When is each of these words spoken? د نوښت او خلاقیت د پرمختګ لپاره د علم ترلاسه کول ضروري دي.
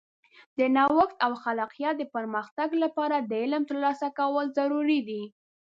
د 0.57 0.59
نوښت 0.75 1.17
او 1.25 1.31
خلاقیت 1.43 1.95
د 1.99 2.03
پرمختګ 2.15 2.69
لپاره 2.83 3.15
د 3.19 3.31
علم 3.41 3.63
ترلاسه 3.69 4.07
کول 4.19 4.45
ضروري 4.57 4.99
دي. 5.07 5.23